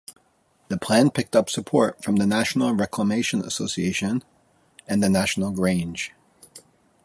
The 0.69 0.79
plan 0.79 1.11
picked 1.11 1.35
up 1.35 1.47
support 1.47 2.03
from 2.03 2.15
the 2.15 2.25
National 2.25 2.73
Reclamation 2.73 3.41
Association 3.45 4.23
and 4.87 5.03
the 5.03 5.09
National 5.09 5.51
Grange. 5.51 6.11